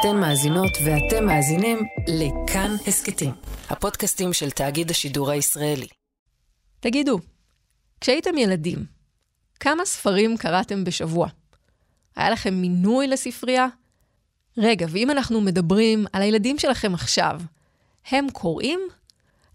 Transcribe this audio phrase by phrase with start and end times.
[0.00, 3.32] אתן מאזינות ואתם מאזינים לכאן הסכתים,
[3.70, 5.86] הפודקאסטים של תאגיד השידור הישראלי.
[6.80, 7.18] תגידו,
[8.00, 8.84] כשהייתם ילדים,
[9.60, 11.28] כמה ספרים קראתם בשבוע?
[12.16, 13.66] היה לכם מינוי לספרייה?
[14.58, 17.40] רגע, ואם אנחנו מדברים על הילדים שלכם עכשיו,
[18.10, 18.80] הם קוראים?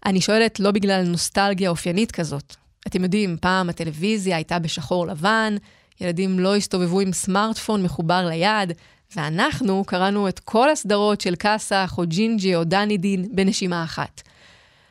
[0.06, 2.54] אני שואלת לא בגלל נוסטלגיה אופיינית כזאת.
[2.86, 5.56] אתם יודעים, פעם הטלוויזיה הייתה בשחור לבן,
[6.00, 8.72] ילדים לא הסתובבו עם סמארטפון מחובר ליד,
[9.16, 14.22] ואנחנו קראנו את כל הסדרות של קאסח או ג'ינג'י או דני דין בנשימה אחת.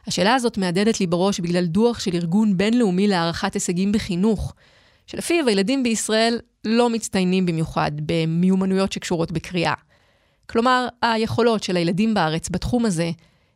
[0.07, 4.53] השאלה הזאת מהדהדת לי בראש בגלל דוח של ארגון בינלאומי להערכת הישגים בחינוך,
[5.07, 9.73] שלפיו הילדים בישראל לא מצטיינים במיוחד במיומנויות שקשורות בקריאה.
[10.49, 13.11] כלומר, היכולות של הילדים בארץ בתחום הזה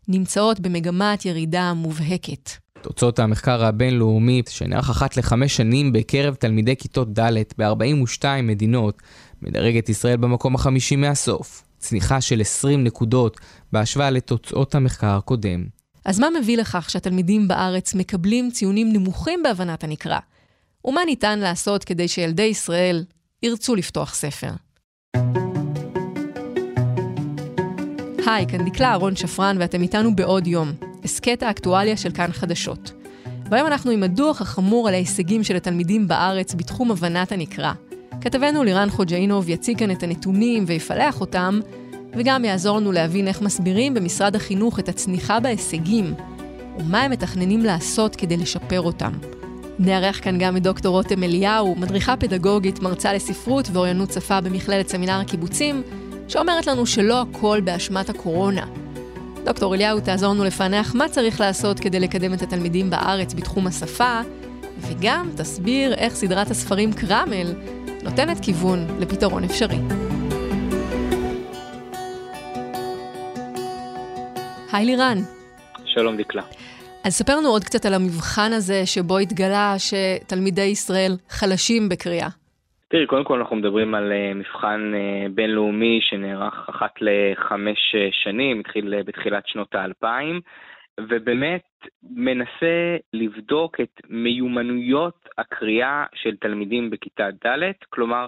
[0.07, 2.49] נמצאות במגמת ירידה מובהקת.
[2.81, 9.01] תוצאות המחקר הבינלאומי, שנערך אחת לחמש שנים בקרב תלמידי כיתות ד' ב-42 מדינות,
[9.41, 11.63] מדרג את ישראל במקום החמישי מהסוף.
[11.77, 13.39] צניחה של 20 נקודות
[13.71, 15.65] בהשוואה לתוצאות המחקר הקודם.
[16.05, 20.19] אז מה מביא לכך שהתלמידים בארץ מקבלים ציונים נמוכים בהבנת הנקרא?
[20.85, 23.03] ומה ניתן לעשות כדי שילדי ישראל
[23.43, 24.51] ירצו לפתוח ספר?
[28.27, 30.71] היי, כאן דקלה אהרון שפרן ואתם איתנו בעוד יום,
[31.03, 32.91] הסכת האקטואליה של כאן חדשות.
[33.51, 37.73] והיום אנחנו עם הדוח החמור על ההישגים של התלמידים בארץ בתחום הבנת הנקרא.
[38.27, 41.59] כתבנו לירן חוג'אינוב יציג כאן את הנתונים ויפלח אותם,
[42.13, 46.13] וגם יעזור לנו להבין איך מסבירים במשרד החינוך את הצניחה בהישגים,
[46.79, 49.11] ומה הם מתכננים לעשות כדי לשפר אותם.
[49.79, 55.19] נארח כאן גם את דוקטור רותם אליהו, מדריכה פדגוגית, מרצה לספרות ואוריינות שפה במכללת סמינר
[55.19, 55.81] הקיבוצים,
[56.27, 58.65] שאומרת לנו שלא הכל באשמת הקורונה.
[59.45, 64.19] דוקטור אליהו תעזור לנו לפענח מה צריך לעשות כדי לקדם את התלמידים בארץ בתחום השפה,
[64.81, 67.53] וגם תסביר איך סדרת הספרים קרמל
[68.03, 69.75] נותנת כיוון לפתרון אפשרי.
[74.73, 75.17] היי לירן.
[75.85, 76.43] שלום דקלה.
[77.05, 82.27] אז ספר לנו עוד קצת על המבחן הזה שבו התגלה שתלמידי ישראל חלשים בקריאה.
[82.89, 88.59] תראי, קודם כל אנחנו מדברים על אה, מבחן אה, בינלאומי שנערך אחת לחמש אה, שנים,
[88.59, 90.41] התחיל בתחילת שנות האלפיים,
[90.99, 91.63] ובאמת
[92.03, 98.27] מנסה לבדוק את מיומנויות הקריאה של תלמידים בכיתה ד', כלומר,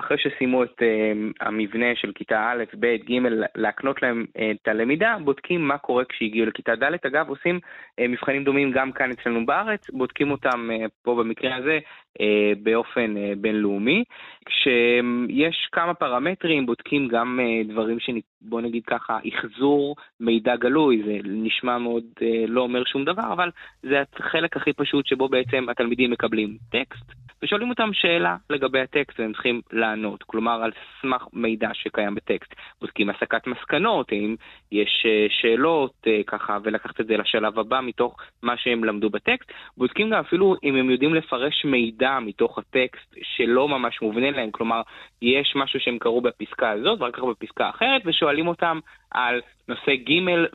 [0.00, 3.18] אחרי שסיימו את uh, המבנה של כיתה א', ב', ג',
[3.54, 7.06] להקנות להם uh, את הלמידה, בודקים מה קורה כשהגיעו לכיתה ד'.
[7.06, 11.78] אגב, עושים uh, מבחנים דומים גם כאן אצלנו בארץ, בודקים אותם uh, פה במקרה הזה
[12.18, 12.22] uh,
[12.62, 14.04] באופן uh, בינלאומי.
[14.46, 18.00] כשיש כמה פרמטרים, בודקים גם uh, דברים
[18.46, 23.50] שבוא נגיד ככה, אחזור מידע גלוי, זה נשמע מאוד uh, לא אומר שום דבר, אבל
[23.82, 27.12] זה החלק הכי פשוט שבו בעצם התלמידים מקבלים טקסט.
[27.42, 30.70] ושואלים אותם שאלה לגבי הטקסט והם צריכים לענות, כלומר על
[31.02, 32.54] סמך מידע שקיים בטקסט.
[32.80, 34.36] בודקים הסקת מסקנות, אם
[34.72, 39.52] יש אה, שאלות אה, ככה, ולקחת את זה לשלב הבא מתוך מה שהם למדו בטקסט.
[39.76, 44.82] בודקים גם אפילו אם הם יודעים לפרש מידע מתוך הטקסט שלא ממש מובנה להם, כלומר
[45.22, 48.78] יש משהו שהם קראו בפסקה הזאת ואחר כך בפסקה אחרת, ושואלים אותם
[49.10, 50.12] על נושא ג'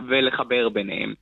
[0.08, 1.14] ולחבר ביניהם.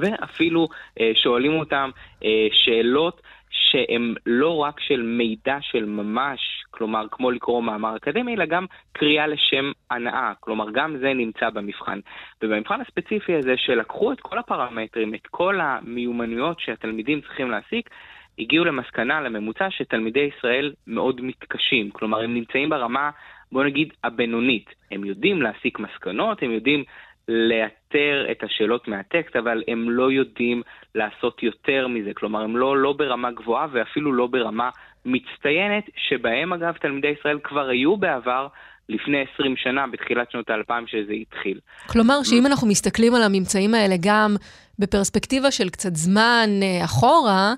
[0.00, 0.68] ואפילו
[1.00, 1.90] אה, שואלים אותם
[2.24, 6.40] אה, שאלות שהם לא רק של מידע של ממש,
[6.70, 12.00] כלומר כמו לקרוא מאמר אקדמי, אלא גם קריאה לשם הנאה, כלומר גם זה נמצא במבחן.
[12.42, 17.90] ובמבחן הספציפי הזה שלקחו את כל הפרמטרים, את כל המיומנויות שהתלמידים צריכים להסיק,
[18.38, 21.90] הגיעו למסקנה, לממוצע, שתלמידי ישראל מאוד מתקשים.
[21.90, 23.10] כלומר, הם נמצאים ברמה,
[23.52, 24.66] בוא נגיד, הבינונית.
[24.90, 26.84] הם יודעים להסיק מסקנות, הם יודעים
[27.28, 30.62] לאתר את השאלות מהטקסט, אבל הם לא יודעים
[30.94, 32.10] לעשות יותר מזה.
[32.14, 34.70] כלומר, הם לא, לא ברמה גבוהה ואפילו לא ברמה
[35.04, 38.46] מצטיינת, שבהם אגב תלמידי ישראל כבר היו בעבר.
[38.88, 41.60] לפני 20 שנה, בתחילת שנות האלפיים שזה התחיל.
[41.86, 44.36] כלומר, שאם אנחנו מסתכלים על הממצאים האלה גם
[44.78, 47.54] בפרספקטיבה של קצת זמן אה, אחורה,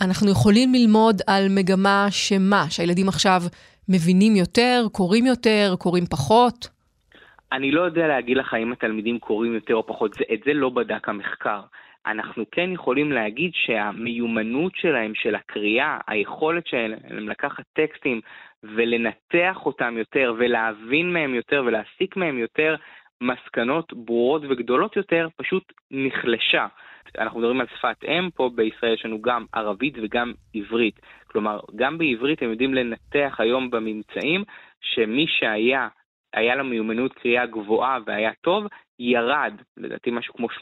[0.00, 2.66] אנחנו יכולים ללמוד על מגמה שמה?
[2.70, 3.42] שהילדים עכשיו
[3.88, 6.68] מבינים יותר, קוראים יותר, קוראים פחות?
[7.52, 10.68] אני לא יודע להגיד לך אם התלמידים קוראים יותר או פחות, זה, את זה לא
[10.68, 11.60] בדק המחקר.
[12.06, 18.20] אנחנו כן יכולים להגיד שהמיומנות שלהם, של הקריאה, היכולת שלהם לקחת טקסטים
[18.62, 22.76] ולנתח אותם יותר ולהבין מהם יותר ולהסיק מהם יותר
[23.20, 26.66] מסקנות ברורות וגדולות יותר, פשוט נחלשה.
[27.18, 31.00] אנחנו מדברים על שפת אם, פה בישראל יש לנו גם ערבית וגם עברית.
[31.26, 34.44] כלומר, גם בעברית הם יודעים לנתח היום בממצאים
[34.80, 35.88] שמי שהיה
[36.34, 38.66] היה לו מיומנות קריאה גבוהה והיה טוב,
[38.98, 40.60] ירד, לדעתי משהו כמו 18%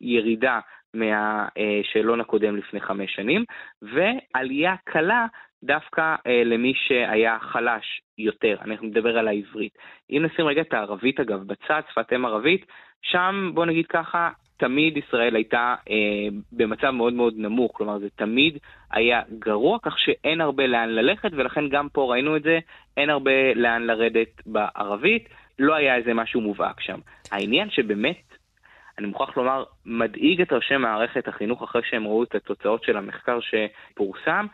[0.00, 0.60] ירידה
[0.94, 3.44] מהשאלון הקודם לפני חמש שנים,
[3.82, 5.26] ועלייה קלה
[5.64, 9.78] דווקא אה, למי שהיה חלש יותר, אני מדבר על העברית.
[10.10, 12.66] אם נשים רגע את הערבית אגב בצד, שפת אם ערבית,
[13.02, 14.30] שם בוא נגיד ככה,
[14.62, 18.58] תמיד ישראל הייתה אה, במצב מאוד מאוד נמוך, כלומר זה תמיד
[18.90, 22.58] היה גרוע, כך שאין הרבה לאן ללכת, ולכן גם פה ראינו את זה,
[22.96, 25.28] אין הרבה לאן לרדת בערבית,
[25.58, 26.98] לא היה איזה משהו מובהק שם.
[27.32, 28.22] העניין שבאמת,
[28.98, 33.38] אני מוכרח לומר, מדאיג את ראשי מערכת החינוך אחרי שהם ראו את התוצאות של המחקר
[33.40, 34.46] שפורסם,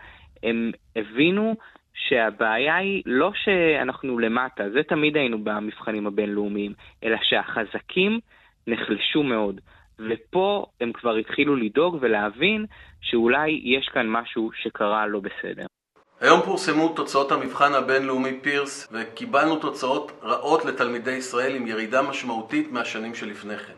[0.42, 1.54] הם הבינו
[1.94, 6.72] שהבעיה היא לא שאנחנו למטה, זה תמיד היינו במבחנים הבינלאומיים,
[7.04, 8.20] אלא שהחזקים
[8.66, 9.60] נחלשו מאוד.
[9.98, 12.66] ופה הם כבר התחילו לדאוג ולהבין
[13.00, 15.66] שאולי יש כאן משהו שקרה לא בסדר.
[16.20, 23.14] היום פורסמו תוצאות המבחן הבינלאומי פירס וקיבלנו תוצאות רעות לתלמידי ישראל עם ירידה משמעותית מהשנים
[23.14, 23.72] שלפני כן.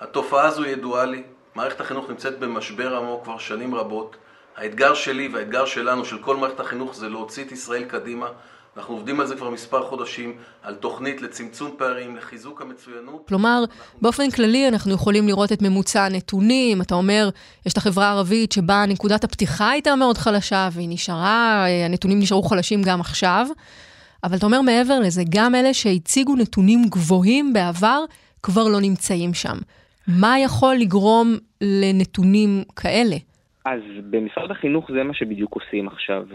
[0.00, 1.22] התופעה הזו ידועה לי,
[1.54, 4.16] מערכת החינוך נמצאת במשבר עמוק כבר שנים רבות.
[4.56, 8.28] האתגר שלי והאתגר שלנו, של כל מערכת החינוך, זה להוציא את ישראל קדימה.
[8.76, 10.32] אנחנו עובדים על זה כבר מספר חודשים,
[10.62, 13.24] על תוכנית לצמצום פערים, לחיזוק המצוינות.
[13.28, 13.64] כלומר,
[14.02, 16.82] באופן כללי אנחנו יכולים לראות את ממוצע הנתונים.
[16.82, 17.30] אתה אומר,
[17.66, 22.82] יש את החברה הערבית שבה נקודת הפתיחה הייתה מאוד חלשה והיא נשארה, הנתונים נשארו חלשים
[22.82, 23.46] גם עכשיו.
[24.24, 28.04] אבל אתה אומר מעבר לזה, גם אלה שהציגו נתונים גבוהים בעבר,
[28.42, 29.58] כבר לא נמצאים שם.
[30.06, 33.16] מה יכול לגרום לנתונים כאלה?
[33.66, 33.80] אז
[34.10, 36.26] במשרד החינוך זה מה שבדיוק עושים עכשיו.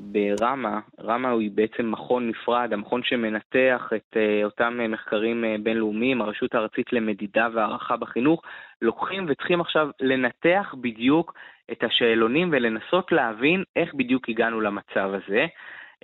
[0.00, 6.54] ברמה, רמה היא בעצם מכון נפרד, המכון שמנתח את uh, אותם מחקרים uh, בינלאומיים, הרשות
[6.54, 8.42] הארצית למדידה והערכה בחינוך,
[8.82, 11.34] לוקחים וצריכים עכשיו לנתח בדיוק
[11.72, 15.46] את השאלונים ולנסות להבין איך בדיוק הגענו למצב הזה.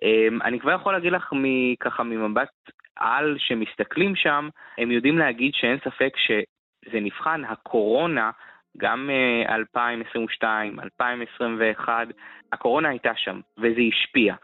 [0.05, 1.33] Um, אני כבר יכול להגיד לך
[1.81, 2.49] ככה ממבט
[2.97, 4.49] על שמסתכלים שם,
[4.79, 8.31] הם יודעים להגיד שאין ספק שזה נבחן הקורונה,
[8.77, 9.11] גם
[9.49, 12.07] 2022, אה, 2021,
[12.53, 14.35] הקורונה הייתה שם, וזה השפיע.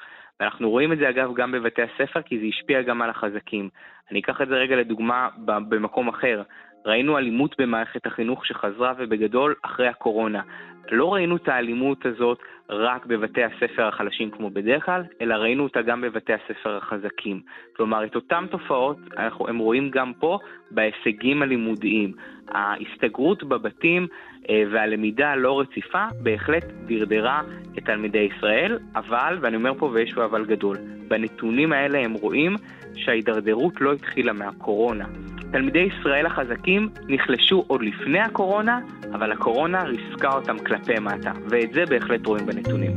[0.41, 3.69] ואנחנו רואים את זה אגב גם בבתי הספר, כי זה השפיע גם על החזקים.
[4.11, 6.43] אני אקח את זה רגע לדוגמה במקום אחר.
[6.87, 10.43] ראינו אלימות במערכת החינוך שחזרה ובגדול אחרי הקורונה.
[10.91, 12.39] לא ראינו את האלימות הזאת
[12.71, 17.41] רק בבתי הספר החלשים כמו בדרך כלל, אלא ראינו אותה גם בבתי הספר החזקים.
[17.77, 20.39] כלומר, את אותן תופעות אנחנו, הם רואים גם פה
[20.71, 22.13] בהישגים הלימודיים.
[22.49, 24.07] ההסתגרות בבתים
[24.51, 27.43] אה, והלמידה הלא רציפה בהחלט דרדרה
[27.79, 30.77] את תלמידי ישראל, אבל, ואני אומר פה ויש אבל גדול,
[31.09, 32.57] בנתונים האלה הם רואים
[32.95, 35.05] שההידרדרות לא התחילה מהקורונה.
[35.53, 38.81] תלמידי ישראל החזקים נחלשו עוד לפני הקורונה,
[39.15, 42.91] אבל הקורונה ריסקה אותם כלפי מטה, ואת זה בהחלט רואים בנתונים.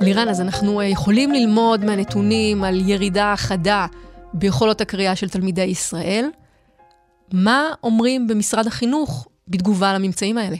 [0.00, 3.86] לירן, אז אנחנו אה, יכולים ללמוד מהנתונים על ירידה חדה
[4.34, 6.24] ביכולות הקריאה של תלמידי ישראל.
[7.34, 10.56] מה אומרים במשרד החינוך בתגובה לממצאים האלה?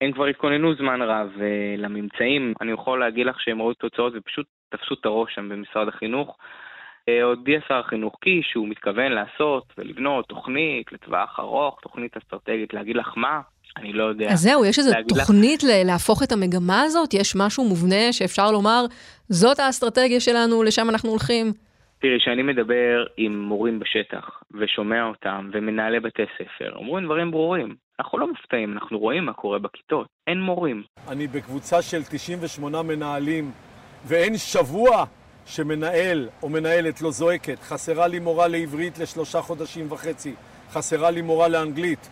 [0.00, 2.54] הם כבר התכוננו זמן רב uh, לממצאים.
[2.60, 6.36] אני יכול להגיד לך שהם ראו תוצאות ופשוט תפסו את הראש שם במשרד החינוך.
[6.38, 12.96] Uh, הודיע שר החינוך קיש שהוא מתכוון לעשות ולבנות תוכנית לטווח ארוך, תוכנית אסטרטגית, להגיד
[12.96, 13.40] לך מה?
[13.76, 14.26] אני לא יודע.
[14.32, 15.70] אז זהו, יש איזו תוכנית לך...
[15.84, 17.14] להפוך את המגמה הזאת?
[17.14, 18.84] יש משהו מובנה שאפשר לומר,
[19.28, 21.52] זאת האסטרטגיה שלנו, לשם אנחנו הולכים?
[22.00, 27.74] תראי, כשאני מדבר עם מורים בשטח, ושומע אותם, ומנהלי בתי ספר, אומרים דברים ברורים.
[28.00, 30.06] אנחנו לא מופתעים, אנחנו רואים מה קורה בכיתות.
[30.26, 30.82] אין מורים.
[31.08, 33.44] אני בקבוצה של 98 מנהלים,
[34.08, 35.04] ואין שבוע
[35.46, 37.58] שמנהל או מנהלת לא זועקת.
[37.58, 40.34] חסרה לי מורה לעברית לשלושה חודשים וחצי.
[40.68, 42.08] חסרה לי מורה לאנגלית.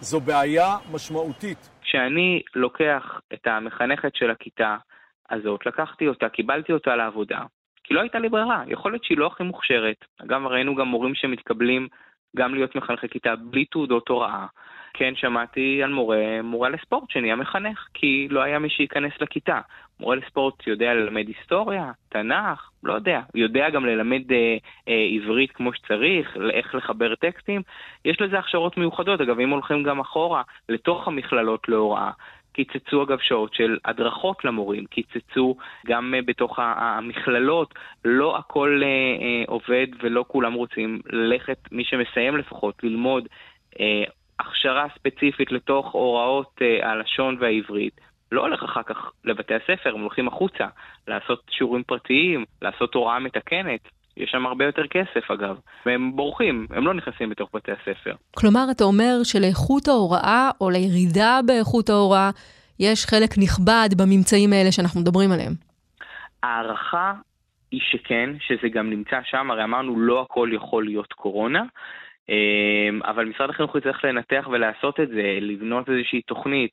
[0.00, 1.70] זו בעיה משמעותית.
[1.82, 4.76] כשאני לוקח את המחנכת של הכיתה
[5.30, 7.40] הזאת, לקחתי אותה, קיבלתי אותה לעבודה,
[7.90, 10.04] כי לא הייתה לי ברירה, יכול להיות שהיא לא הכי מוכשרת.
[10.22, 11.88] אגב, ראינו גם מורים שמתקבלים
[12.36, 14.46] גם להיות מחנכי כיתה בלי תעודות הוראה.
[14.94, 19.60] כן שמעתי על מורה, מורה לספורט שנהיה מחנך, כי לא היה מי שייכנס לכיתה.
[20.00, 23.20] מורה לספורט יודע ללמד היסטוריה, תנ"ך, לא יודע.
[23.34, 24.56] יודע גם ללמד אה,
[24.88, 27.62] אה, עברית כמו שצריך, איך לחבר טקסטים.
[28.04, 29.20] יש לזה הכשרות מיוחדות.
[29.20, 32.10] אגב, אם הולכים גם אחורה, לתוך המכללות להוראה,
[32.52, 39.50] קיצצו אגב שעות של הדרכות למורים, קיצצו גם uh, בתוך המכללות, לא הכל uh, uh,
[39.50, 43.28] עובד ולא כולם רוצים ללכת, מי שמסיים לפחות, ללמוד
[44.40, 48.00] הכשרה ספציפית לתוך הוראות הלשון והעברית.
[48.32, 50.66] לא הולך אחר כך לבתי הספר, הם הולכים החוצה,
[51.08, 53.80] לעשות שיעורים פרטיים, לעשות הוראה מתקנת,
[54.16, 58.14] יש שם הרבה יותר כסף אגב, והם בורחים, הם לא נכנסים בתוך בתי הספר.
[58.36, 62.30] כלומר, אתה אומר שלאיכות ההוראה, או לירידה באיכות ההוראה,
[62.80, 65.52] יש חלק נכבד בממצאים האלה שאנחנו מדברים עליהם.
[66.42, 67.12] הערכה
[67.70, 71.62] היא שכן, שזה גם נמצא שם, הרי אמרנו לא הכל יכול להיות קורונה,
[72.28, 76.70] אמ, אבל משרד החינוך יצטרך לנתח ולעשות את זה, לבנות איזושהי תוכנית.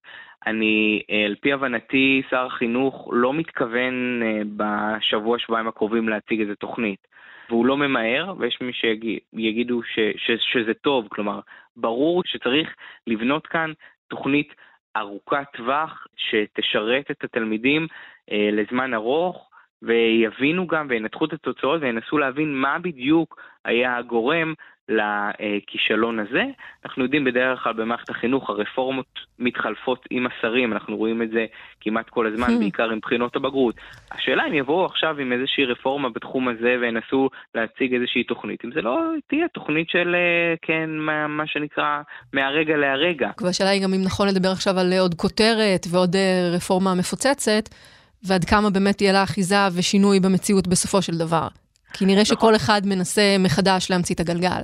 [0.47, 6.55] אני, אה, על פי הבנתי, שר החינוך לא מתכוון אה, בשבוע, שבועיים הקרובים להציג איזה
[6.55, 7.07] תוכנית.
[7.49, 11.39] והוא לא ממהר, ויש מי שיגידו ש, ש, שזה טוב, כלומר,
[11.77, 12.75] ברור שצריך
[13.07, 13.71] לבנות כאן
[14.07, 14.53] תוכנית
[14.97, 17.87] ארוכת טווח שתשרת את התלמידים
[18.31, 19.49] אה, לזמן ארוך,
[19.81, 24.53] ויבינו גם וינתחו את התוצאות וינסו להבין מה בדיוק היה הגורם
[24.89, 26.43] לכישלון הזה.
[26.85, 31.45] אנחנו יודעים בדרך כלל במערכת החינוך הרפורמות מתחלפות עם השרים, אנחנו רואים את זה
[31.81, 32.59] כמעט כל הזמן, hmm.
[32.59, 33.75] בעיקר עם בחינות הבגרות.
[34.11, 38.81] השאלה אם יבואו עכשיו עם איזושהי רפורמה בתחום הזה וינסו להציג איזושהי תוכנית, אם זה
[38.81, 42.01] לא תהיה תוכנית של, אה, כן, מה, מה שנקרא,
[42.33, 43.29] מהרגע להרגע.
[43.41, 47.69] והשאלה היא גם אם נכון לדבר עכשיו על עוד כותרת ועוד אה, רפורמה מפוצצת.
[48.23, 51.47] ועד כמה באמת תהיה לה אחיזה ושינוי במציאות בסופו של דבר.
[51.93, 52.37] כי נראה נכון.
[52.37, 54.61] שכל אחד מנסה מחדש להמציא את הגלגל.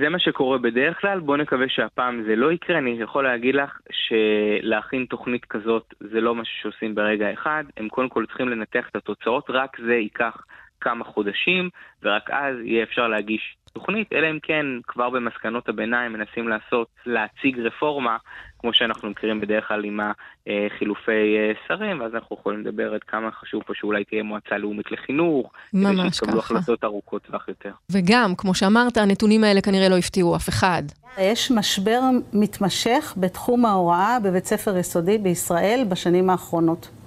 [0.00, 2.78] זה מה שקורה בדרך כלל, בוא נקווה שהפעם זה לא יקרה.
[2.78, 7.64] אני יכול להגיד לך שלהכין תוכנית כזאת זה לא משהו שעושים ברגע אחד.
[7.76, 10.44] הם קודם כל צריכים לנתח את התוצאות, רק זה ייקח
[10.80, 11.70] כמה חודשים,
[12.02, 17.58] ורק אז יהיה אפשר להגיש תוכנית, אלא אם כן כבר במסקנות הביניים מנסים לעשות, להציג
[17.58, 18.16] רפורמה,
[18.58, 23.30] כמו שאנחנו מכירים בדרך כלל עם החילופי אה, שרים, ואז אנחנו יכולים לדבר עד כמה
[23.30, 26.00] חשוב פה שאולי תהיה מועצה לאומית לחינוך, ממש.
[26.00, 27.72] כדי שיתקבלו החלטות ארוכות טווח יותר.
[27.92, 30.82] וגם, כמו שאמרת, הנתונים האלה כנראה לא הפתיעו אף אחד.
[31.18, 32.00] יש משבר
[32.32, 37.01] מתמשך בתחום ההוראה בבית ספר יסודי בישראל בשנים האחרונות.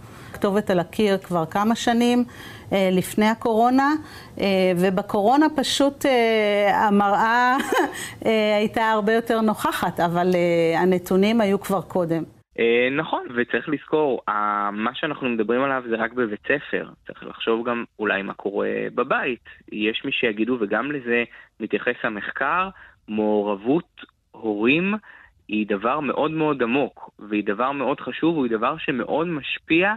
[0.45, 2.23] כתובת על הקיר כבר כמה שנים
[2.73, 3.89] אה, לפני הקורונה,
[4.39, 4.45] אה,
[4.81, 7.57] ובקורונה פשוט אה, המראה
[8.59, 10.27] הייתה הרבה יותר נוכחת, אבל
[10.77, 12.23] הנתונים היו כבר קודם.
[12.97, 14.21] נכון, וצריך לזכור,
[14.71, 16.89] מה שאנחנו מדברים עליו זה רק בבית ספר.
[17.07, 19.45] צריך לחשוב גם אולי מה קורה בבית.
[19.71, 21.23] יש מי שיגידו, וגם לזה
[21.59, 22.69] מתייחס המחקר,
[23.07, 24.93] מעורבות הורים
[25.47, 29.93] היא דבר מאוד מאוד עמוק, והיא דבר מאוד חשוב, והיא דבר שמאוד משפיע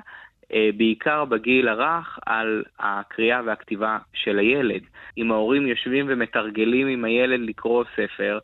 [0.76, 4.82] בעיקר בגיל הרך, על הקריאה והכתיבה של הילד.
[5.18, 8.38] אם ההורים יושבים ומתרגלים עם הילד לקרוא ספר,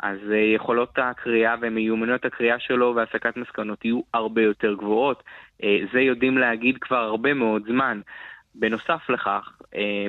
[0.00, 5.22] אז אה, יכולות הקריאה ומיומנויות הקריאה שלו והסקת מסקנות יהיו הרבה יותר גבוהות.
[5.62, 8.00] אה, זה יודעים להגיד כבר הרבה מאוד זמן.
[8.54, 9.58] בנוסף לכך,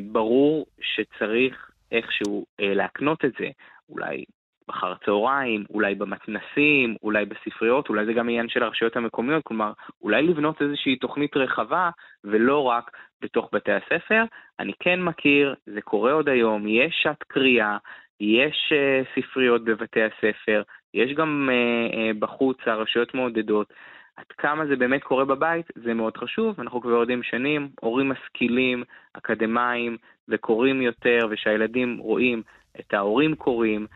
[0.04, 3.48] ברור שצריך איכשהו להקנות את זה,
[3.90, 4.24] אולי
[4.70, 10.22] אחר הצהריים, אולי במתנסים, אולי בספריות, אולי זה גם עניין של הרשויות המקומיות, כלומר, אולי
[10.22, 11.90] לבנות איזושהי תוכנית רחבה
[12.24, 12.92] ולא רק
[13.22, 14.24] בתוך בתי הספר.
[14.60, 17.78] אני כן מכיר, זה קורה עוד היום, יש שעת קריאה,
[18.20, 20.62] יש uh, ספריות בבתי הספר,
[20.94, 23.74] יש גם uh, uh, בחוץ, הרשויות מעודדות.
[24.18, 28.84] עד כמה זה באמת קורה בבית, זה מאוד חשוב, אנחנו כבר יודעים שנים, הורים משכילים,
[29.14, 29.98] אקדמאים,
[30.30, 32.42] וקוראים יותר, ושהילדים רואים
[32.80, 33.88] את ההורים קוראים,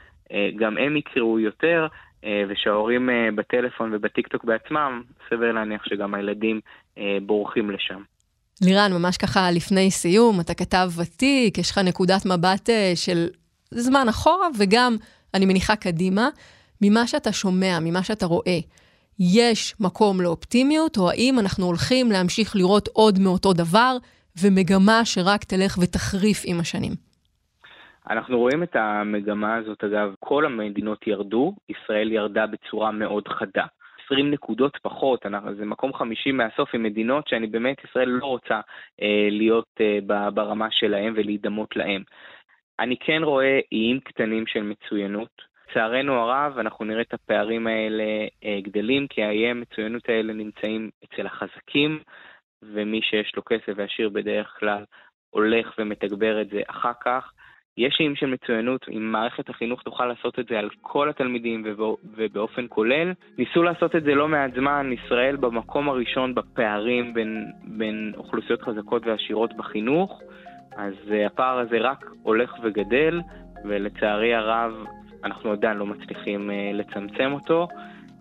[0.56, 1.88] גם הם יקראו יותר,
[2.26, 6.60] אה, ושההורים אה, בטלפון ובטיקטוק בעצמם, סביר להניח שגם הילדים
[7.22, 8.02] בורחים לשם.
[8.62, 13.28] לירן, ממש ככה לפני סיום, אתה כתב ותיק, יש לך נקודת מבט של
[13.72, 14.96] זמן אחורה, וגם,
[15.34, 16.30] אני מניחה קדימה,
[16.82, 18.60] ממה שאתה שומע, ממה שאתה רואה,
[19.20, 23.98] יש מקום לאופטימיות, או האם אנחנו הולכים להמשיך לראות עוד מאותו דבר,
[24.42, 26.92] ומגמה שרק תלך ותחריף עם השנים?
[28.10, 33.66] אנחנו רואים את המגמה הזאת, אגב, כל המדינות ירדו, ישראל ירדה בצורה מאוד חדה.
[34.06, 35.26] 20 נקודות פחות,
[35.58, 38.60] זה מקום חמישי מהסוף עם מדינות שאני באמת, ישראל לא רוצה
[39.02, 40.00] אה, להיות אה,
[40.32, 42.04] ברמה שלהם ולהידמות להם.
[42.80, 45.56] אני כן רואה איים קטנים של מצוינות.
[45.70, 48.04] לצערנו הרב, אנחנו נראה את הפערים האלה
[48.44, 52.00] אה, גדלים, כי האיי המצוינות האלה נמצאים אצל החזקים,
[52.62, 54.84] ומי שיש לו כסף ועשיר בדרך כלל
[55.30, 57.32] הולך ומתגבר את זה אחר כך.
[57.78, 61.64] יש איים של מצוינות, אם מערכת החינוך תוכל לעשות את זה על כל התלמידים
[62.16, 63.14] ובאופן כולל.
[63.38, 69.08] ניסו לעשות את זה לא מעט זמן, ישראל במקום הראשון בפערים בין, בין אוכלוסיות חזקות
[69.08, 70.22] ועשירות בחינוך,
[70.76, 73.22] אז uh, הפער הזה רק הולך וגדל,
[73.66, 74.74] ולצערי הרב
[75.24, 77.68] אנחנו עדיין לא מצליחים uh, לצמצם אותו.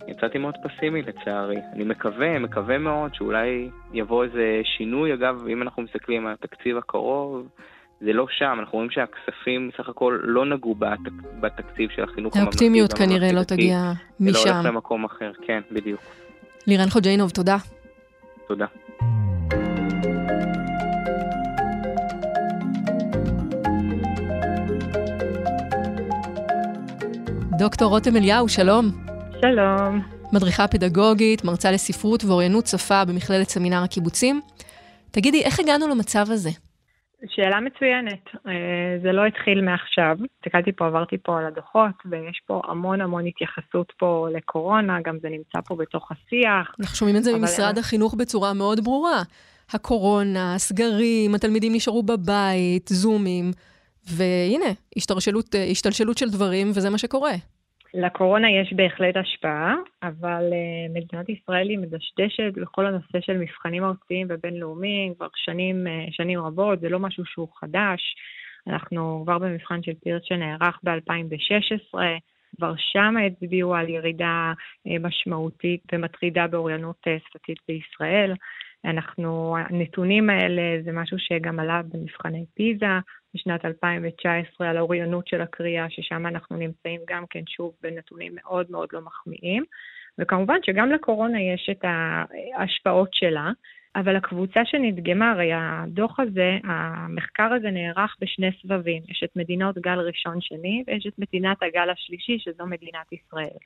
[0.08, 1.56] יצאתי מאוד פסימי לצערי.
[1.72, 5.14] אני מקווה, מקווה מאוד שאולי יבוא איזה שינוי.
[5.14, 7.48] אגב, אם אנחנו מסתכלים על התקציב הקרוב,
[8.00, 12.38] זה לא שם, אנחנו רואים שהכספים סך הכל לא נגעו בתק, בתקציב של החינוך הממלכתי.
[12.40, 14.32] האופטימיות כנראה לא תגיע משם.
[14.32, 16.00] זה לא הולך למקום אחר, כן, בדיוק.
[16.66, 17.56] לירן חוג'יינוב, תודה.
[18.48, 18.66] תודה.
[27.58, 28.90] דוקטור רותם אליהו, שלום.
[29.40, 30.02] שלום.
[30.32, 34.40] מדריכה פדגוגית, מרצה לספרות ואוריינות שפה במכללת סמינר הקיבוצים.
[35.10, 36.50] תגידי, איך הגענו למצב הזה?
[37.28, 38.24] שאלה מצוינת.
[38.46, 40.16] אה, זה לא התחיל מעכשיו.
[40.38, 45.28] הסתכלתי פה, עברתי פה על הדוחות, ויש פה המון המון התייחסות פה לקורונה, גם זה
[45.28, 46.74] נמצא פה בתוך השיח.
[46.80, 49.22] אנחנו שומעים את זה ממשרד החינוך בצורה מאוד ברורה.
[49.70, 53.50] הקורונה, הסגרים, התלמידים נשארו בבית, זומים,
[54.06, 57.32] והנה, השתלשלות, השתלשלות של דברים, וזה מה שקורה.
[57.94, 64.26] לקורונה יש בהחלט השפעה, אבל uh, מדינת ישראל היא מדשדשת בכל הנושא של מבחנים ארציים
[64.30, 68.00] ובינלאומיים כבר שנים, uh, שנים רבות, זה לא משהו שהוא חדש.
[68.66, 71.98] אנחנו כבר במבחן של פירט שנערך ב-2016,
[72.56, 74.52] כבר שם הצביעו על ירידה
[74.88, 78.34] uh, משמעותית ומטרידה באוריינות שפתית בישראל.
[78.84, 82.86] אנחנו, הנתונים האלה זה משהו שגם עלה במבחני פיזה
[83.34, 88.88] בשנת 2019 על האוריינות של הקריאה, ששם אנחנו נמצאים גם כן שוב בנתונים מאוד מאוד
[88.92, 89.64] לא מחמיאים.
[90.18, 93.50] וכמובן שגם לקורונה יש את ההשפעות שלה,
[93.96, 99.02] אבל הקבוצה שנדגמה, הרי הדוח הזה, המחקר הזה נערך בשני סבבים.
[99.08, 103.58] יש את מדינות גל ראשון-שני ויש את מדינת הגל השלישי, שזו מדינת ישראל.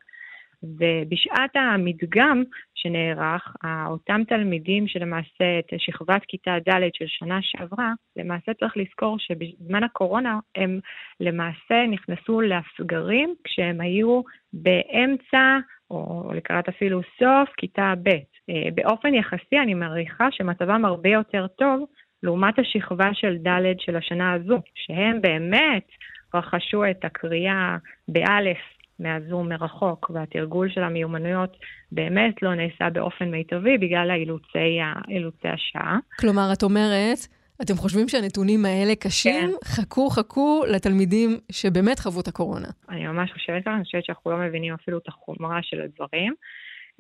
[0.63, 2.43] ובשעת המדגם
[2.75, 9.85] שנערך, אותם תלמידים שלמעשה את שכבת כיתה ד' של שנה שעברה, למעשה צריך לזכור שבזמן
[9.85, 10.81] הקורונה הם
[11.21, 14.21] למעשה נכנסו לסגרים כשהם היו
[14.53, 15.59] באמצע,
[15.91, 18.09] או לקראת אפילו סוף, כיתה ב'.
[18.51, 21.87] אה, באופן יחסי אני מעריכה שמצבם הרבה יותר טוב
[22.23, 25.87] לעומת השכבה של ד' של השנה הזו, שהם באמת
[26.35, 27.77] רכשו את הקריאה
[28.09, 28.59] באלף
[29.01, 31.57] מהזום מרחוק, והתרגול של המיומנויות
[31.93, 34.79] באמת לא נעשה באופן מיטבי בגלל האילוצי,
[35.09, 35.99] אילוצי השעה.
[36.19, 37.19] כלומר, את אומרת,
[37.63, 39.51] אתם חושבים שהנתונים האלה קשים?
[39.63, 39.69] כן.
[39.69, 42.69] חכו, חכו לתלמידים שבאמת חוו את הקורונה.
[42.89, 46.35] אני ממש חושבת ככה, אני חושבת שאנחנו לא מבינים אפילו את החומרה של הדברים.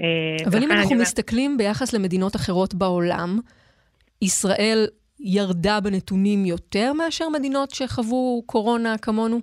[0.00, 0.96] אה, אבל אם אנחנו.
[0.96, 3.38] מסתכלים ביחס למדינות אחרות בעולם,
[4.22, 4.86] ישראל
[5.20, 9.40] ירדה בנתונים יותר מאשר מדינות שחוו קורונה כמונו?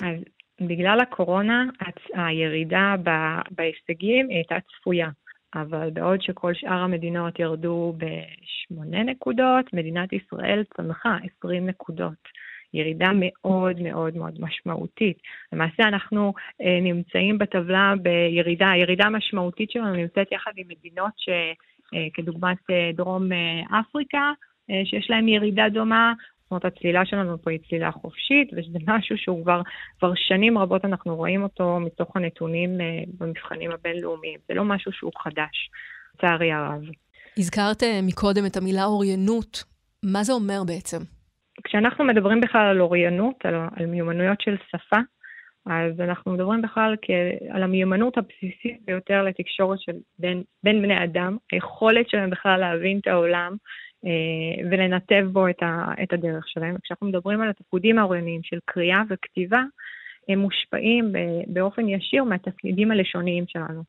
[0.00, 0.16] אז
[0.60, 1.64] בגלל הקורונה
[2.14, 2.94] הירידה
[3.50, 5.08] בהישגים הייתה צפויה,
[5.54, 12.42] אבל בעוד שכל שאר המדינות ירדו בשמונה נקודות, מדינת ישראל צמחה 20 נקודות.
[12.74, 15.18] ירידה מאוד מאוד מאוד משמעותית.
[15.52, 22.76] למעשה אנחנו אה, נמצאים בטבלה בירידה, הירידה המשמעותית שלנו נמצאת יחד עם מדינות שכדוגמת אה,
[22.76, 23.28] אה, דרום
[23.80, 24.32] אפריקה,
[24.84, 26.12] שיש להם ירידה דומה,
[26.52, 29.62] זאת אומרת, הצלילה שלנו פה היא צלילה חופשית, וזה משהו שהוא כבר,
[29.98, 32.86] כבר שנים רבות אנחנו רואים אותו מתוך הנתונים אה,
[33.18, 34.38] במבחנים הבינלאומיים.
[34.48, 35.70] זה לא משהו שהוא חדש,
[36.14, 36.80] לצערי הרב.
[37.38, 39.64] הזכרת אה, מקודם את המילה אוריינות.
[40.02, 40.98] מה זה אומר בעצם?
[41.64, 44.96] כשאנחנו מדברים בכלל על אוריינות, על, על מיומנויות של שפה,
[45.66, 46.96] אז אנחנו מדברים בכלל
[47.50, 53.06] על המיומנות הבסיסית ביותר לתקשורת של בין, בין בני אדם, היכולת שלהם בכלל להבין את
[53.06, 53.56] העולם,
[54.70, 56.76] ולנתב בו את, ה, את הדרך שלהם.
[56.82, 59.62] כשאנחנו מדברים על התפקודים האורייניים של קריאה וכתיבה,
[60.28, 61.12] הם מושפעים
[61.46, 63.82] באופן ישיר מהתפקידים הלשוניים שלנו.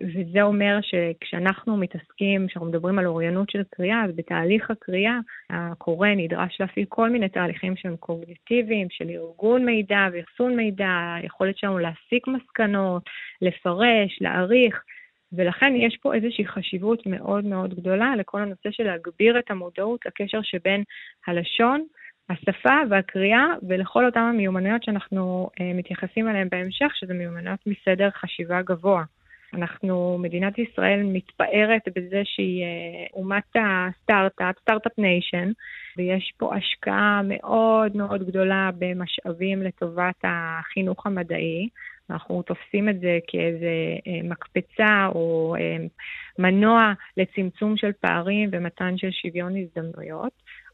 [0.00, 5.18] וזה אומר שכשאנחנו מתעסקים, כשאנחנו מדברים על אוריינות של קריאה, אז בתהליך הקריאה
[5.50, 11.78] הקורא נדרש להפעיל כל מיני תהליכים שהם קוגניטיביים, של ארגון מידע ואחסון מידע, היכולת שלנו
[11.78, 13.02] להסיק מסקנות,
[13.42, 14.82] לפרש, להעריך.
[15.32, 20.40] ולכן יש פה איזושהי חשיבות מאוד מאוד גדולה לכל הנושא של להגביר את המודעות לקשר
[20.42, 20.82] שבין
[21.26, 21.86] הלשון,
[22.30, 29.04] השפה והקריאה ולכל אותם המיומנויות שאנחנו אה, מתייחסים אליהן בהמשך, שזה מיומנויות מסדר חשיבה גבוה.
[29.54, 35.50] אנחנו, מדינת ישראל מתפארת בזה שהיא אה, אומת הסטארט-אפ, Start-Up Nation,
[35.96, 41.68] ויש פה השקעה מאוד מאוד גדולה במשאבים לטובת החינוך המדעי.
[42.10, 45.76] אנחנו תופסים את זה כאיזה אה, מקפצה או אה,
[46.38, 50.32] מנוע לצמצום של פערים ומתן של שוויון הזדמנויות,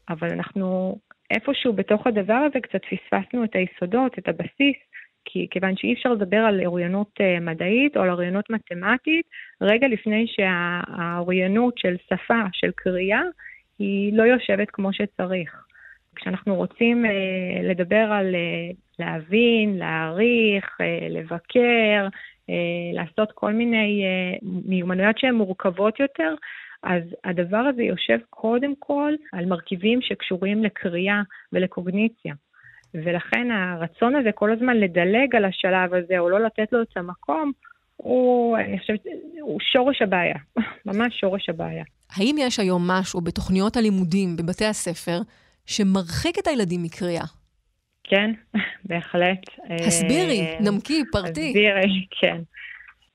[0.09, 0.97] אבל אנחנו
[1.31, 4.77] איפשהו בתוך הדבר הזה קצת פספסנו את היסודות, את הבסיס,
[5.25, 9.25] כי, כיוון שאי אפשר לדבר על אוריינות uh, מדעית או על אוריינות מתמטית
[9.61, 13.21] רגע לפני שהאוריינות של שפה, של קריאה,
[13.79, 15.65] היא לא יושבת כמו שצריך.
[16.15, 17.09] כשאנחנו רוצים uh,
[17.63, 22.51] לדבר על uh, להבין, להעריך, uh, לבקר, uh,
[22.93, 26.35] לעשות כל מיני uh, מיומנויות שהן מורכבות יותר,
[26.83, 31.21] אז הדבר הזה יושב קודם כל על מרכיבים שקשורים לקריאה
[31.53, 32.33] ולקוגניציה.
[32.93, 37.51] ולכן הרצון הזה כל הזמן לדלג על השלב הזה, או לא לתת לו את המקום,
[37.97, 38.99] הוא, אני חושבת,
[39.41, 40.35] הוא שורש הבעיה,
[40.85, 41.83] ממש שורש הבעיה.
[42.17, 45.19] האם יש היום משהו בתוכניות הלימודים בבתי הספר
[45.65, 47.23] שמרחיק את הילדים מקריאה?
[48.03, 48.31] כן,
[48.89, 49.39] בהחלט.
[49.87, 51.49] הסבירי, אה, נמקי, פרטי.
[51.49, 52.41] הסבירי, כן.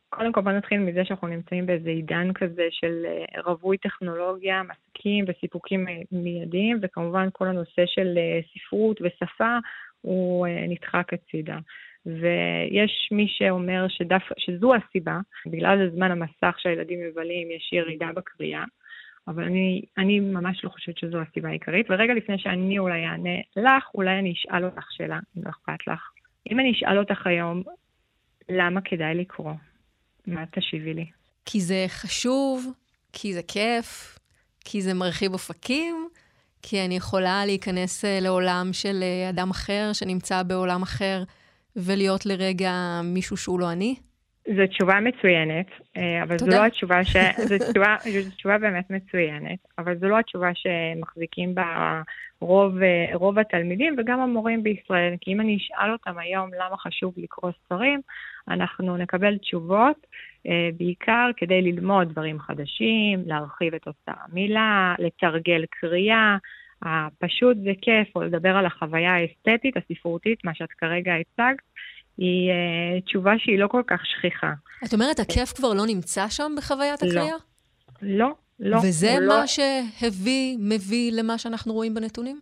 [0.09, 5.25] קודם כל בוא נתחיל מזה שאנחנו נמצאים באיזה עידן כזה של אה, רווי טכנולוגיה, מסקים
[5.29, 8.19] וסיפוקים מיידיים, וכמובן כל הנושא של
[8.55, 9.59] ספרות ושפה
[10.01, 11.59] הוא נדחק הצידה.
[12.07, 18.65] ויש מי שאומר שדף, שזו הסיבה, בגלל זמן המסך שהילדים מבלים יש ירידה בקריאה,
[19.29, 21.87] אבל אני, אני ממש לא חושבת שזו הסיבה העיקרית.
[21.91, 26.01] ורגע לפני שאני אולי אענה לך, אולי אני אשאל אותך שאלה, אם לא אכפת לך.
[26.51, 27.63] אם אני אשאל אותך היום,
[28.49, 29.53] למה כדאי לקרוא?
[30.27, 31.07] מה תשיבי לי?
[31.45, 32.73] כי זה חשוב,
[33.13, 34.19] כי זה כיף,
[34.65, 36.09] כי זה מרחיב אופקים,
[36.63, 41.23] כי אני יכולה להיכנס אה, לעולם של אה, אדם אחר שנמצא בעולם אחר
[41.77, 43.97] ולהיות לרגע מישהו שהוא לא אני?
[44.57, 46.51] זו תשובה מצוינת, אה, אבל תודה.
[46.51, 47.17] זו לא התשובה ש...
[47.37, 52.03] זו תשובה, זו תשובה באמת מצוינת, אבל זו לא התשובה שמחזיקים בה
[52.41, 55.15] רוב, אה, רוב התלמידים וגם המורים בישראל.
[55.21, 58.01] כי אם אני אשאל אותם היום למה חשוב לקרוא ספרים,
[58.49, 60.07] אנחנו נקבל תשובות
[60.47, 66.37] אה, בעיקר כדי ללמוד דברים חדשים, להרחיב את אותה מילה, לתרגל קריאה.
[66.83, 71.63] הפשוט זה כיף, או לדבר על החוויה האסתטית, הספרותית, מה שאת כרגע הצגת,
[72.19, 74.53] היא uh, תשובה שהיא לא כל כך שכיחה.
[74.85, 77.09] את אומרת, הכיף כבר לא נמצא שם בחוויית לא.
[77.09, 77.37] הקריאה?
[78.03, 78.77] לא, לא.
[78.77, 79.47] וזה מה לא...
[79.47, 82.41] שהביא, מביא למה שאנחנו רואים בנתונים?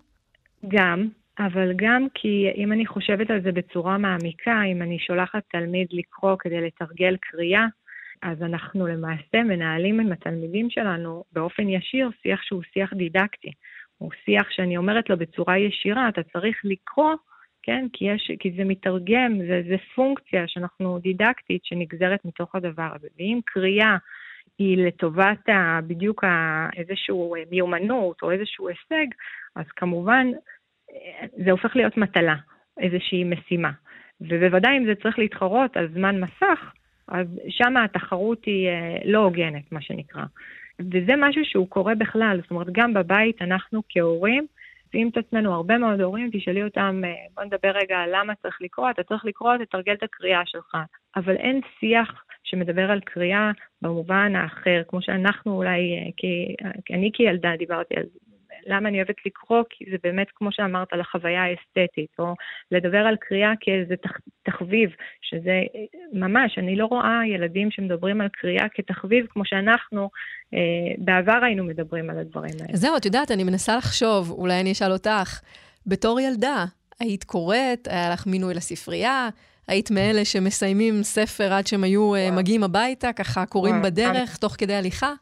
[0.68, 1.08] גם,
[1.38, 6.36] אבל גם כי אם אני חושבת על זה בצורה מעמיקה, אם אני שולחת תלמיד לקרוא
[6.38, 7.66] כדי לתרגל קריאה,
[8.22, 13.50] אז אנחנו למעשה מנהלים עם התלמידים שלנו באופן ישיר שיח שהוא שיח דידקטי.
[13.98, 17.14] הוא שיח שאני אומרת לו בצורה ישירה, אתה צריך לקרוא
[17.66, 17.86] כן?
[17.92, 23.08] כי, יש, כי זה מתרגם, זה, זה פונקציה שאנחנו דידקטית שנגזרת מתוך הדבר הזה.
[23.18, 23.96] ואם קריאה
[24.58, 27.14] היא לטובת ה, בדיוק ה, איזושהי
[27.50, 29.06] מיומנות או איזשהו הישג,
[29.56, 30.26] אז כמובן
[31.44, 32.36] זה הופך להיות מטלה,
[32.80, 33.70] איזושהי משימה.
[34.20, 36.72] ובוודאי אם זה צריך להתחרות על זמן מסך,
[37.08, 40.24] אז שם התחרות היא אה, לא הוגנת, מה שנקרא.
[40.80, 44.46] וזה משהו שהוא קורה בכלל, זאת אומרת, גם בבית אנחנו כהורים,
[44.96, 48.58] מוצאים את עצמנו הרבה מאוד הורים, תשאלי אותם, אה, בוא נדבר רגע על למה צריך
[48.60, 50.76] לקרוא, אתה צריך לקרוא, תתרגל את הקריאה שלך.
[51.16, 53.50] אבל אין שיח שמדבר על קריאה
[53.82, 56.54] במובן האחר, כמו שאנחנו אולי, אה, כי,
[56.84, 58.04] כי אני כילדה דיברתי על
[58.66, 59.62] למה אני אוהבת לקרוא?
[59.70, 62.34] כי זה באמת, כמו שאמרת, על החוויה האסתטית, או
[62.70, 63.94] לדבר על קריאה כאיזה
[64.42, 64.90] תחביב,
[65.22, 65.60] שזה
[66.12, 70.10] ממש, אני לא רואה ילדים שמדברים על קריאה כתחביב, כמו שאנחנו
[70.54, 70.58] אה,
[70.98, 72.76] בעבר היינו מדברים על הדברים האלה.
[72.76, 75.40] זהו, את יודעת, אני מנסה לחשוב, אולי אני אשאל אותך,
[75.86, 76.64] בתור ילדה,
[77.00, 79.28] היית קוראת, היה לך מינוי לספרייה,
[79.68, 82.36] היית מאלה שמסיימים ספר עד שהם היו אה, וואו.
[82.36, 85.12] מגיעים הביתה, ככה קוראים בדרך, תוך כדי הליכה?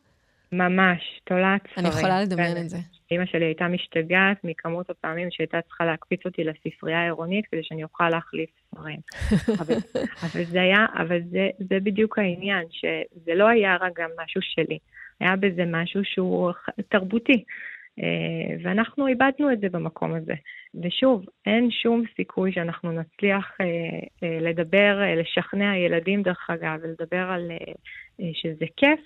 [0.53, 1.87] ממש, תולעת ספרים.
[1.87, 2.79] אני יכולה לדמיין את זה.
[3.11, 8.09] אימא שלי הייתה משתגעת מכמות הפעמים שהייתה צריכה להקפיץ אותי לספרייה העירונית כדי שאני אוכל
[8.09, 9.01] להחליף ספרים.
[9.61, 9.75] אבל,
[10.23, 14.79] אבל זה היה, אבל זה, זה בדיוק העניין, שזה לא היה רק גם משהו שלי,
[15.21, 16.53] היה בזה משהו שהוא
[16.89, 17.45] תרבותי.
[18.03, 20.35] אה, ואנחנו איבדנו את זה במקום הזה.
[20.83, 23.67] ושוב, אין שום סיכוי שאנחנו נצליח אה,
[24.23, 27.53] אה, לדבר, לשכנע ילדים דרך אגב, ולדבר על
[28.33, 29.01] שזה כיף,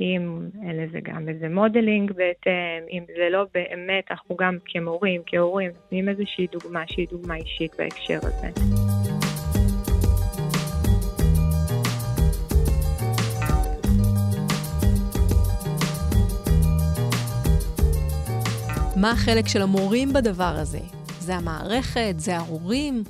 [0.00, 5.70] אם אין לזה גם איזה modeling בהתאם, אם זה לא באמת, אנחנו גם כמורים, כהורים,
[5.70, 8.48] נותנים איזושהי דוגמה שהיא דוגמה אישית בהקשר הזה.
[18.96, 20.80] מה החלק של המורים בדבר הזה?
[21.20, 22.14] זה המערכת?
[22.16, 23.02] זה ההורים?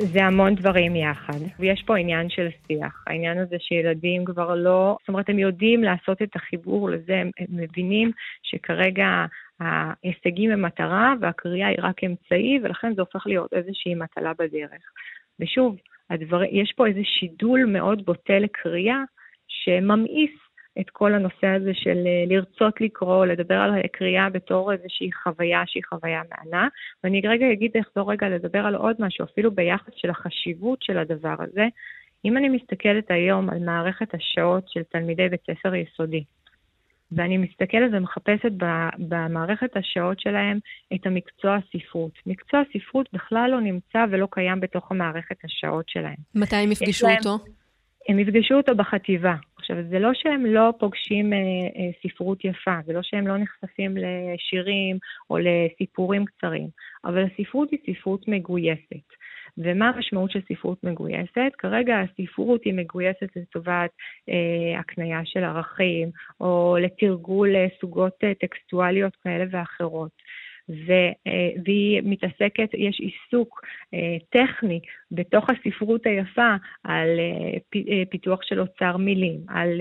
[0.00, 3.04] זה המון דברים יחד, ויש פה עניין של שיח.
[3.06, 8.10] העניין הזה שילדים כבר לא, זאת אומרת, הם יודעים לעשות את החיבור לזה, הם, מבינים
[8.42, 9.26] שכרגע
[9.60, 14.82] ההישגים הם מטרה והקריאה היא רק אמצעי, ולכן זה הופך להיות איזושהי מטלה בדרך.
[15.40, 15.76] ושוב,
[16.10, 19.02] הדבר, יש פה איזה שידול מאוד בוטה לקריאה,
[19.48, 20.30] שממאיס
[20.80, 25.82] את כל הנושא הזה של אה, לרצות לקרוא, לדבר על קריאה בתור איזושהי חוויה שהיא
[25.88, 26.68] חוויה מענה.
[27.04, 31.34] ואני רגע אגיד, אחזור רגע לדבר על עוד משהו, אפילו ביחס של החשיבות של הדבר
[31.38, 31.66] הזה.
[32.24, 36.24] אם אני מסתכלת היום על מערכת השעות של תלמידי בית ספר יסודי,
[37.12, 38.52] ואני מסתכלת ומחפשת
[38.98, 40.58] במערכת השעות שלהם
[40.94, 42.12] את המקצוע הספרות.
[42.26, 46.16] מקצוע הספרות בכלל לא נמצא ולא קיים בתוך המערכת השעות שלהם.
[46.34, 47.44] מתי הם יפגשו להם, אותו?
[48.08, 49.34] הם יפגשו אותו בחטיבה.
[49.70, 53.94] עכשיו, זה לא שהם לא פוגשים אה, אה, ספרות יפה, זה לא שהם לא נחשפים
[53.96, 54.98] לשירים
[55.30, 56.68] או לסיפורים קצרים,
[57.04, 59.08] אבל הספרות היא ספרות מגויסת.
[59.58, 61.52] ומה המשמעות של ספרות מגויסת?
[61.58, 63.90] כרגע הספרות היא מגויסת לטובת
[64.28, 70.10] אה, הקנייה של ערכים, או לתרגול אה, סוגות אה, טקסטואליות כאלה ואחרות.
[71.64, 73.60] והיא מתעסקת, יש עיסוק
[74.30, 76.54] טכני בתוך הספרות היפה
[76.84, 77.08] על
[78.10, 79.80] פיתוח של אוצר מילים, על...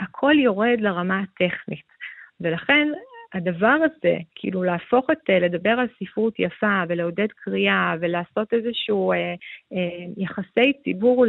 [0.00, 1.98] הכל יורד לרמה הטכנית.
[2.40, 2.88] ולכן
[3.34, 9.34] הדבר הזה, כאילו להפוך את, אה, לדבר על ספרות יפה ולעודד קריאה ולעשות איזשהו אה,
[9.72, 11.26] אה, יחסי ציבור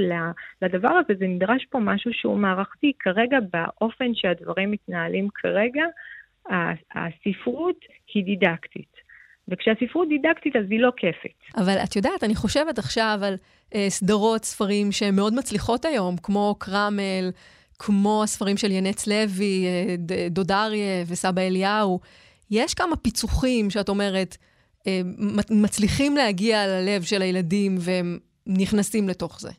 [0.62, 2.94] לדבר הזה, זה נדרש פה משהו שהוא מערכתי.
[3.00, 5.84] כרגע, באופן שהדברים מתנהלים כרגע,
[6.96, 7.76] הספרות
[8.14, 9.10] היא דידקטית.
[9.48, 11.58] וכשהספרות דידקטית אז היא לא כיפת.
[11.58, 13.36] אבל את יודעת, אני חושבת עכשיו על
[13.76, 17.32] אה, סדרות, ספרים שהן מאוד מצליחות היום, כמו קרמל,
[17.80, 19.96] כמו הספרים של ינץ לוי, אה,
[20.30, 22.00] דוד אריה וסבא אליהו,
[22.52, 24.38] יש כמה פיצוחים שאת אומרת,
[24.88, 25.02] אה,
[25.64, 29.52] מצליחים להגיע ללב של הילדים והם נכנסים לתוך זה.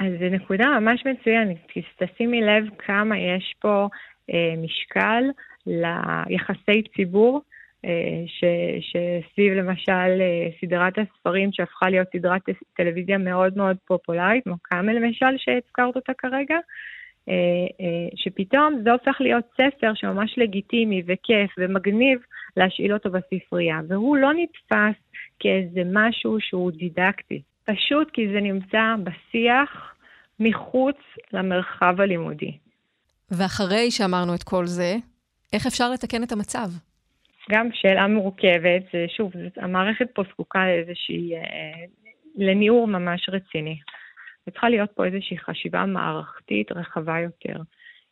[0.00, 3.88] אז זו נקודה ממש מצוינת, כי תשימי לב כמה יש פה
[4.30, 5.24] אה, משקל
[5.66, 7.42] ליחסי ציבור,
[7.84, 8.44] אה, ש,
[8.80, 12.42] שסביב למשל אה, סדרת הספרים שהפכה להיות סדרת
[12.76, 16.56] טלוויזיה מאוד מאוד פופולרית, כמו כמה למשל שהזכרת אותה כרגע,
[17.28, 22.18] אה, שפתאום זה הופך להיות ספר שממש לגיטימי וכיף ומגניב
[22.56, 25.02] להשאיל אותו בספרייה, והוא לא נתפס
[25.38, 29.94] כאיזה משהו שהוא דידקטי, פשוט כי זה נמצא בשיח
[30.40, 30.96] מחוץ
[31.32, 32.58] למרחב הלימודי.
[33.30, 34.96] ואחרי שאמרנו את כל זה,
[35.52, 36.68] איך אפשר לתקן את המצב?
[37.50, 38.82] גם שאלה מורכבת,
[39.16, 41.84] שוב, המערכת פה זקוקה לאיזושהי, אה,
[42.36, 43.78] לניעור ממש רציני.
[44.46, 47.56] וצריכה להיות פה איזושהי חשיבה מערכתית רחבה יותר.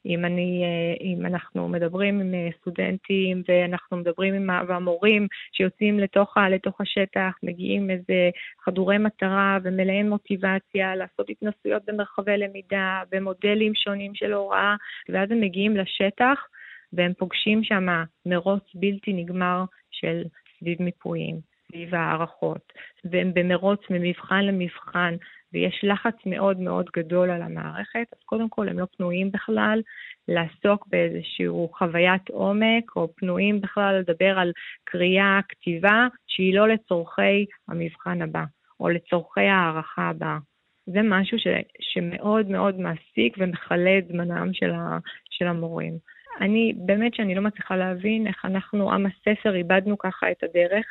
[0.06, 6.36] אם, אני, אה, אם אנחנו מדברים עם אה, סטודנטים ואנחנו מדברים עם המורים שיוצאים לתוך,
[6.50, 8.30] לתוך השטח, מגיעים איזה
[8.64, 14.74] חדורי מטרה ומלאי מוטיבציה לעשות התנסויות במרחבי למידה, במודלים שונים של הוראה,
[15.08, 16.46] ואז הם מגיעים לשטח
[16.92, 17.86] והם פוגשים שם
[18.26, 20.22] מרוץ בלתי נגמר של
[20.58, 22.72] סביב מיפויים, סביב הערכות,
[23.04, 25.16] והם במרוץ ממבחן למבחן,
[25.52, 29.80] ויש לחץ מאוד מאוד גדול על המערכת, אז קודם כל הם לא פנויים בכלל
[30.28, 34.52] לעסוק באיזושהי חוויית עומק, או פנויים בכלל לדבר על
[34.84, 38.44] קריאה, כתיבה, שהיא לא לצורכי המבחן הבא,
[38.80, 40.38] או לצורכי הערכה הבאה.
[40.86, 41.46] זה משהו ש,
[41.80, 44.98] שמאוד מאוד מעסיק ומכלה את זמנם של, ה,
[45.30, 45.98] של המורים.
[46.40, 50.86] אני, באמת שאני לא מצליחה להבין איך אנחנו, עם הספר, איבדנו ככה את הדרך.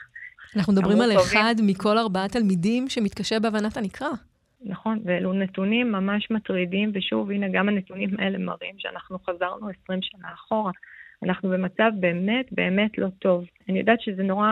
[0.55, 1.39] אנחנו מדברים על טובים.
[1.41, 4.07] אחד מכל ארבעה תלמידים שמתקשה בהבנת הנקרא.
[4.65, 10.27] נכון, ואלו נתונים ממש מטרידים, ושוב, הנה, גם הנתונים האלה מראים שאנחנו חזרנו 20 שנה
[10.33, 10.71] אחורה.
[11.23, 13.45] אנחנו במצב באמת באמת לא טוב.
[13.69, 14.49] אני יודעת שזה נורא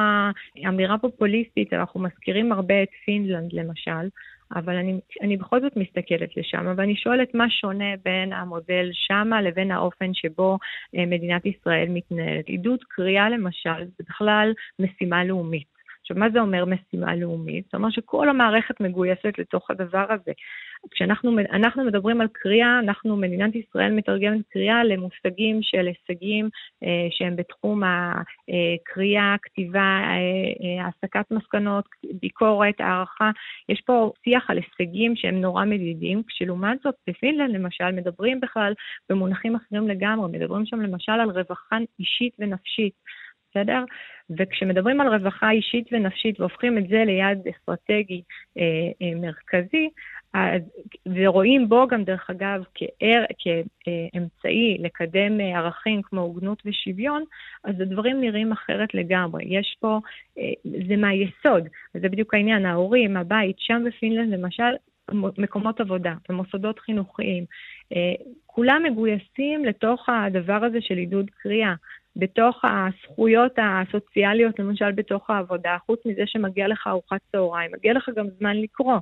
[0.67, 4.07] אמירה פופוליסטית, אנחנו מזכירים הרבה את פינלנד למשל,
[4.55, 9.71] אבל אני, אני בכל זאת מסתכלת לשם, ואני שואלת מה שונה בין המודל שמה לבין
[9.71, 10.57] האופן שבו
[10.95, 12.47] אה, מדינת ישראל מתנהלת.
[12.47, 15.77] עידוד קריאה למשל, זה בכלל משימה לאומית.
[16.01, 17.65] עכשיו, מה זה אומר משימה לאומית?
[17.71, 20.31] זה אומר שכל המערכת מגויסת לתוך הדבר הזה.
[20.91, 26.49] כשאנחנו מדברים על קריאה, אנחנו, מדינת ישראל מתרגמת קריאה למושגים של הישגים
[26.83, 30.17] אה, שהם בתחום הקריאה, כתיבה, אה,
[30.63, 31.85] אה, העסקת מסקנות,
[32.21, 33.31] ביקורת, הערכה.
[33.69, 38.73] יש פה שיח על הישגים שהם נורא מדידים, כשלעומת זאת בפינלנד למשל מדברים בכלל
[39.09, 42.93] במונחים אחרים לגמרי, מדברים שם למשל על רווחה אישית ונפשית.
[43.51, 43.83] בסדר?
[44.29, 48.21] וכשמדברים על רווחה אישית ונפשית והופכים את זה ליעד אסטרטגי
[48.57, 48.63] אה,
[49.01, 49.89] אה, מרכזי,
[51.15, 53.23] ורואים בו גם, דרך אגב, כער,
[53.79, 57.23] כאמצעי לקדם אה, ערכים כמו הוגנות ושוויון,
[57.63, 59.43] אז הדברים נראים אחרת לגמרי.
[59.47, 59.99] יש פה,
[60.37, 64.73] אה, זה מהיסוד, וזה בדיוק העניין, ההורים, הבית, שם בפינלנד למשל,
[65.37, 67.45] מקומות עבודה ומוסדות חינוכיים,
[67.95, 68.13] אה,
[68.45, 71.73] כולם מגויסים לתוך הדבר הזה של עידוד קריאה.
[72.19, 78.25] בתוך הזכויות הסוציאליות, למשל בתוך העבודה, חוץ מזה שמגיע לך ארוחת צהריים, מגיע לך גם
[78.39, 78.97] זמן לקרוא.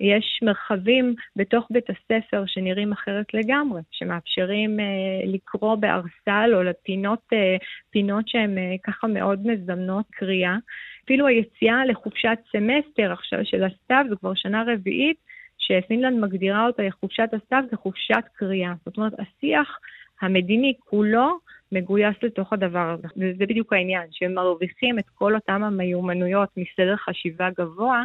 [0.00, 4.84] יש מרחבים בתוך בית הספר שנראים אחרת לגמרי, שמאפשרים אה,
[5.26, 7.56] לקרוא בערסל או לפינות אה,
[7.90, 10.56] פינות שהן אה, ככה מאוד מזמנות קריאה.
[11.04, 15.16] אפילו היציאה לחופשת סמסטר עכשיו של הסתיו, זו כבר שנה רביעית,
[15.58, 18.72] שפינלנד מגדירה אותה לחופשת הסתיו, זה חופשת קריאה.
[18.84, 19.78] זאת אומרת, השיח
[20.20, 21.38] המדיני כולו
[21.72, 23.08] מגויס לתוך הדבר הזה.
[23.16, 28.02] וזה בדיוק העניין, שהם מרוויחים את כל אותם המיומנויות מסדר חשיבה גבוה,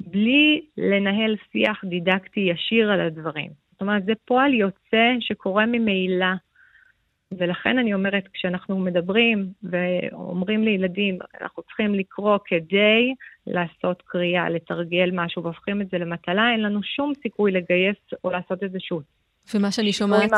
[0.00, 3.50] בלי לנהל שיח דידקטי ישיר על הדברים.
[3.72, 6.26] זאת אומרת, זה פועל יוצא שקורה ממילא.
[7.38, 13.14] ולכן אני אומרת, כשאנחנו מדברים ואומרים לילדים, אנחנו צריכים לקרוא כדי
[13.46, 18.62] לעשות קריאה, לתרגל משהו והופכים את זה למטלה, אין לנו שום סיכוי לגייס או לעשות
[18.62, 19.00] איזשהו
[19.54, 20.30] ומה שאני שומעת,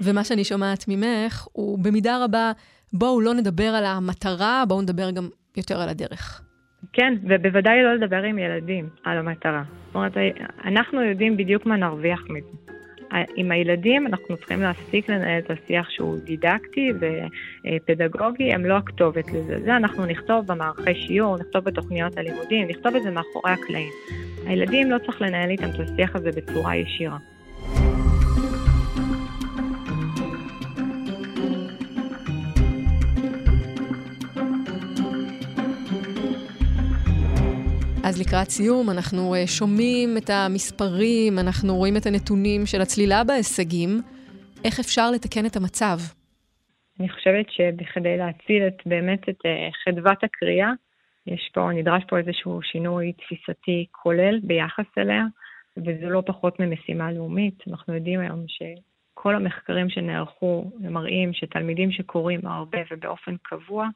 [0.00, 2.52] ומה שאני שומעת ממך, הוא במידה רבה,
[2.92, 6.42] בואו לא נדבר על המטרה, בואו נדבר גם יותר על הדרך.
[6.92, 9.62] כן, ובוודאי לא לדבר עם ילדים על המטרה.
[9.86, 10.16] זאת אומרת,
[10.64, 12.64] אנחנו יודעים בדיוק מה נרוויח מזה.
[13.36, 16.92] עם הילדים אנחנו צריכים להפסיק לנהל את השיח שהוא דידקטי
[17.64, 19.60] ופדגוגי, הם לא הכתובת לזה.
[19.64, 23.90] זה אנחנו נכתוב במערכי שיעור, נכתוב בתוכניות הלימודים, נכתוב את זה מאחורי הקלעים.
[24.46, 27.18] הילדים לא צריך לנהל איתם את השיח הזה בצורה ישירה.
[38.06, 43.90] אז לקראת סיום, אנחנו אה, שומעים את המספרים, אנחנו רואים את הנתונים של הצלילה בהישגים.
[44.64, 45.96] איך אפשר לתקן את המצב?
[47.00, 50.70] אני חושבת שבכדי להציל את, באמת את אה, חדוות הקריאה,
[51.26, 55.24] יש פה, נדרש פה איזשהו שינוי תפיסתי כולל ביחס אליה,
[55.76, 57.58] וזה לא פחות ממשימה לאומית.
[57.70, 63.88] אנחנו יודעים היום שכל המחקרים שנערכו מראים שתלמידים שקוראים הרבה ובאופן קבוע,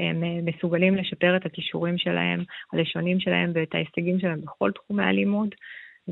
[0.00, 5.54] הם אה, מסוגלים לשפר את הכישורים שלהם, הלשונים שלהם ואת ההישגים שלהם בכל תחומי הלימוד.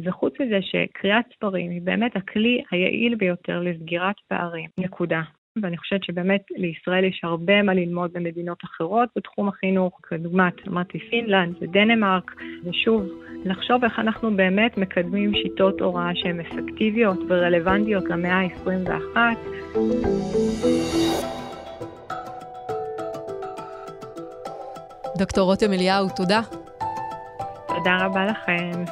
[0.04, 5.22] וחוץ מזה שקריאת ספרים היא באמת הכלי היעיל ביותר לסגירת פערים, נקודה.
[5.62, 11.54] ואני חושבת שבאמת לישראל יש הרבה מה ללמוד במדינות אחרות בתחום החינוך, כדוגמת, אמרתי, פינלנד
[11.60, 12.32] ודנמרק,
[12.64, 13.08] ושוב,
[13.44, 19.16] לחשוב איך אנחנו באמת מקדמים שיטות הוראה שהן אפקטיביות ורלוונטיות למאה ה-21.
[25.16, 26.40] דוקטור רותם אליהו, תודה.
[27.68, 28.84] תודה רבה לכם.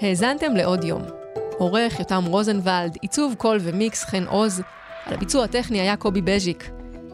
[0.00, 1.02] האזנתם לעוד יום.
[1.58, 4.62] עורך יותם רוזנבלד, עיצוב קול ומיקס חן עוז,
[5.06, 6.70] על הביצוע הטכני היה קובי בז'יק.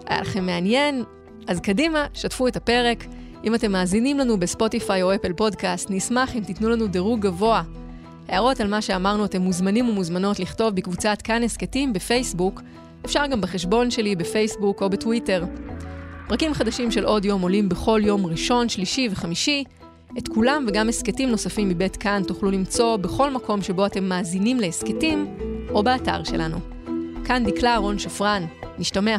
[0.07, 1.05] היה לכם מעניין?
[1.49, 3.05] אז קדימה, שתפו את הפרק.
[3.45, 7.63] אם אתם מאזינים לנו בספוטיפיי או אפל פודקאסט, נשמח אם תיתנו לנו דירוג גבוה.
[8.29, 12.63] הערות על מה שאמרנו אתם מוזמנים ומוזמנות לכתוב בקבוצת כאן הסכתים בפייסבוק,
[13.07, 15.45] אפשר גם בחשבון שלי בפייסבוק או בטוויטר.
[16.29, 19.65] פרקים חדשים של עוד יום עולים בכל יום ראשון, שלישי וחמישי.
[20.19, 25.37] את כולם וגם הסכתים נוספים מבית כאן תוכלו למצוא בכל מקום שבו אתם מאזינים להסכתים,
[25.71, 26.57] או באתר שלנו.
[27.25, 28.47] כאן דקלה רון שפרן,
[28.79, 29.17] נשתמע.